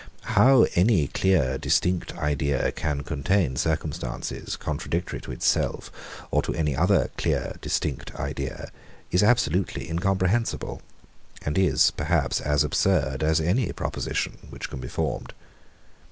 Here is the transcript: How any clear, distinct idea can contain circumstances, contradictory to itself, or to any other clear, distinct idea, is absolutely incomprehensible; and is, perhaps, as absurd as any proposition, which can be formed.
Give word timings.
How 0.33 0.65
any 0.73 1.05
clear, 1.09 1.59
distinct 1.59 2.17
idea 2.17 2.71
can 2.71 3.03
contain 3.03 3.55
circumstances, 3.55 4.55
contradictory 4.55 5.21
to 5.21 5.31
itself, 5.31 5.91
or 6.31 6.41
to 6.41 6.55
any 6.55 6.75
other 6.75 7.11
clear, 7.17 7.53
distinct 7.61 8.15
idea, 8.15 8.71
is 9.11 9.21
absolutely 9.21 9.87
incomprehensible; 9.87 10.81
and 11.45 11.55
is, 11.55 11.91
perhaps, 11.91 12.41
as 12.41 12.63
absurd 12.63 13.21
as 13.21 13.39
any 13.39 13.71
proposition, 13.73 14.39
which 14.49 14.71
can 14.71 14.79
be 14.79 14.87
formed. 14.87 15.33